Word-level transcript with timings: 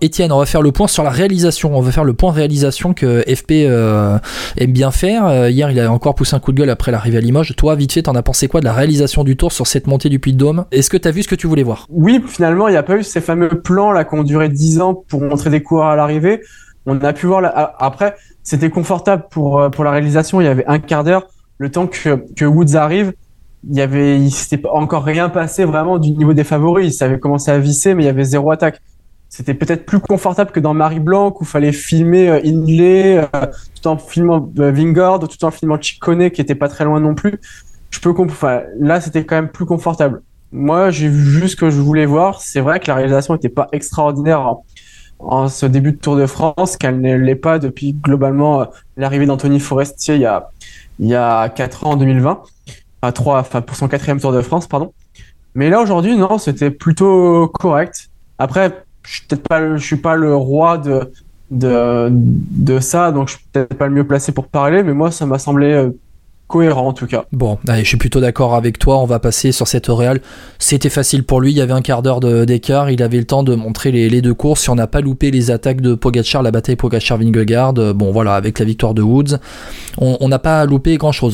Étienne, 0.00 0.32
on 0.32 0.38
va 0.38 0.46
faire 0.46 0.62
le 0.62 0.72
point 0.72 0.86
sur 0.86 1.02
la 1.02 1.10
réalisation. 1.10 1.76
On 1.76 1.80
va 1.80 1.90
faire 1.90 2.04
le 2.04 2.12
point 2.12 2.32
réalisation 2.32 2.94
que 2.94 3.22
FP 3.22 3.52
euh, 3.52 4.18
aime 4.56 4.72
bien 4.72 4.90
faire. 4.90 5.26
Euh, 5.26 5.50
hier, 5.50 5.70
il 5.70 5.80
a 5.80 5.90
encore 5.90 6.14
poussé 6.14 6.34
un 6.34 6.40
coup 6.40 6.52
de 6.52 6.58
gueule 6.58 6.70
après 6.70 6.92
l'arrivée 6.92 7.18
à 7.18 7.20
Limoges. 7.20 7.54
Toi, 7.56 7.74
vite 7.74 7.92
fait, 7.92 8.02
t'en 8.02 8.14
as 8.14 8.22
pensé 8.22 8.48
quoi 8.48 8.60
de 8.60 8.64
la 8.64 8.72
réalisation 8.72 9.24
du 9.24 9.36
tour 9.36 9.52
sur 9.52 9.66
cette 9.66 9.86
montée 9.86 10.08
du 10.08 10.18
Puy 10.18 10.32
de 10.32 10.38
Dôme 10.38 10.64
Est-ce 10.72 10.90
que 10.90 10.96
t'as 10.96 11.10
vu 11.10 11.22
ce 11.22 11.28
que 11.28 11.34
tu 11.34 11.46
voulais 11.46 11.62
voir? 11.62 11.86
Oui, 11.90 12.22
finalement, 12.26 12.68
il 12.68 12.72
n'y 12.72 12.76
a 12.76 12.82
pas 12.82 12.96
eu 12.96 13.02
ces 13.02 13.20
fameux 13.20 13.48
plans 13.48 13.92
là 13.92 14.04
qui 14.04 14.14
ont 14.14 14.22
duré 14.22 14.48
10 14.48 14.80
ans 14.80 14.94
pour 14.94 15.22
montrer 15.22 15.50
des 15.50 15.62
coureurs 15.62 15.88
à 15.88 15.96
l'arrivée. 15.96 16.40
On 16.86 17.00
a 17.00 17.12
pu 17.12 17.26
voir 17.26 17.42
après, 17.78 18.14
c'était 18.42 18.70
confortable 18.70 19.24
pour 19.30 19.60
euh, 19.60 19.70
pour 19.70 19.82
la 19.82 19.90
réalisation. 19.90 20.40
Il 20.40 20.44
y 20.44 20.48
avait 20.48 20.66
un 20.66 20.78
quart 20.78 21.02
d'heure, 21.02 21.26
le 21.58 21.70
temps 21.70 21.86
que 21.86 22.16
que 22.34 22.44
Woods 22.44 22.76
arrive. 22.76 23.12
Il 23.68 23.76
y 23.76 23.80
avait, 23.80 24.28
s'était 24.30 24.64
encore 24.68 25.02
rien 25.02 25.28
passé 25.28 25.64
vraiment 25.64 25.98
du 25.98 26.12
niveau 26.12 26.32
des 26.32 26.44
favoris. 26.44 26.96
Ça 26.96 27.06
avait 27.06 27.18
commencé 27.18 27.50
à 27.50 27.58
visser, 27.58 27.94
mais 27.94 28.04
il 28.04 28.06
y 28.06 28.08
avait 28.08 28.22
zéro 28.22 28.52
attaque 28.52 28.80
c'était 29.28 29.54
peut-être 29.54 29.84
plus 29.84 29.98
confortable 29.98 30.50
que 30.50 30.60
dans 30.60 30.74
Marie 30.74 31.00
Blanc 31.00 31.34
où 31.38 31.44
fallait 31.44 31.72
filmer 31.72 32.30
euh, 32.30 32.40
euh, 32.44 33.46
tout 33.74 33.88
en 33.88 33.98
filmant 33.98 34.50
euh, 34.58 34.70
Vingard, 34.70 35.18
tout 35.20 35.44
en 35.44 35.50
filmant 35.50 35.80
Chicone 35.80 36.30
qui 36.30 36.40
était 36.40 36.54
pas 36.54 36.68
très 36.68 36.84
loin 36.84 37.00
non 37.00 37.14
plus. 37.14 37.40
Je 37.90 38.00
peux 38.00 38.14
enfin, 38.18 38.62
là 38.78 39.00
c'était 39.00 39.24
quand 39.24 39.36
même 39.36 39.48
plus 39.48 39.66
confortable. 39.66 40.22
Moi, 40.52 40.90
j'ai 40.90 41.08
vu 41.08 41.22
juste 41.22 41.54
ce 41.54 41.56
que 41.56 41.70
je 41.70 41.80
voulais 41.80 42.06
voir. 42.06 42.40
C'est 42.40 42.60
vrai 42.60 42.78
que 42.78 42.86
la 42.86 42.94
réalisation 42.94 43.34
n'était 43.34 43.48
pas 43.48 43.68
extraordinaire 43.72 44.56
en, 45.18 45.48
ce 45.48 45.66
début 45.66 45.92
de 45.92 45.98
Tour 45.98 46.16
de 46.16 46.26
France, 46.26 46.76
qu'elle 46.76 47.00
ne 47.00 47.14
l'est 47.16 47.34
pas 47.34 47.58
depuis 47.58 47.94
globalement 47.94 48.66
l'arrivée 48.96 49.26
d'Anthony 49.26 49.60
Forestier 49.60 50.14
il 50.14 50.20
y 50.20 50.26
a 50.26 50.50
il 50.98 51.08
y 51.08 51.14
a 51.14 51.48
4 51.48 51.86
ans 51.86 51.90
en 51.92 51.96
2020, 51.96 52.42
à 53.02 53.12
3, 53.12 53.40
enfin 53.40 53.60
pour 53.60 53.76
son 53.76 53.88
quatrième 53.88 54.20
Tour 54.20 54.32
de 54.32 54.40
France, 54.40 54.66
pardon. 54.66 54.92
Mais 55.54 55.68
là 55.68 55.80
aujourd'hui, 55.80 56.16
non, 56.16 56.38
c'était 56.38 56.70
plutôt 56.70 57.48
correct. 57.48 58.08
Après, 58.38 58.85
je 59.06 59.14
suis 59.14 59.26
peut-être 59.26 59.48
pas, 59.48 59.76
je 59.76 59.84
suis 59.84 59.96
pas 59.96 60.16
le 60.16 60.34
roi 60.34 60.78
de, 60.78 61.10
ça, 62.80 63.12
donc 63.12 63.28
je 63.28 63.36
suis 63.36 63.44
peut-être 63.52 63.74
pas 63.74 63.86
le 63.86 63.94
mieux 63.94 64.06
placé 64.06 64.32
pour 64.32 64.48
parler, 64.48 64.82
mais 64.82 64.92
moi, 64.92 65.10
ça 65.10 65.26
m'a 65.26 65.38
semblé 65.38 65.72
euh, 65.72 65.90
cohérent 66.48 66.88
en 66.88 66.92
tout 66.92 67.06
cas. 67.06 67.24
Bon, 67.32 67.58
allez, 67.68 67.82
je 67.82 67.88
suis 67.88 67.96
plutôt 67.96 68.20
d'accord 68.20 68.54
avec 68.54 68.78
toi. 68.78 68.98
On 68.98 69.06
va 69.06 69.18
passer 69.18 69.52
sur 69.52 69.68
cette 69.68 69.86
Real. 69.86 70.20
C'était 70.58 70.88
facile 70.88 71.24
pour 71.24 71.40
lui. 71.40 71.52
Il 71.52 71.56
y 71.56 71.60
avait 71.60 71.72
un 71.72 71.82
quart 71.82 72.02
d'heure 72.02 72.20
d'écart. 72.20 72.90
Il 72.90 73.02
avait 73.02 73.18
le 73.18 73.24
temps 73.24 73.42
de 73.42 73.54
montrer 73.54 73.90
les, 73.90 74.08
les 74.08 74.22
deux 74.22 74.34
courses. 74.34 74.62
Si 74.62 74.70
on 74.70 74.74
n'a 74.74 74.86
pas 74.86 75.00
loupé 75.00 75.30
les 75.30 75.50
attaques 75.50 75.80
de 75.80 75.94
Pogacar, 75.94 76.42
la 76.42 76.50
bataille 76.50 76.76
Pogacar-Vingegaard, 76.76 77.74
euh, 77.78 77.92
bon 77.92 78.12
voilà, 78.12 78.34
avec 78.34 78.58
la 78.58 78.64
victoire 78.64 78.94
de 78.94 79.02
Woods, 79.02 79.38
on 79.98 80.28
n'a 80.28 80.38
pas 80.38 80.66
loupé 80.66 80.96
grand 80.98 81.12
chose. 81.12 81.24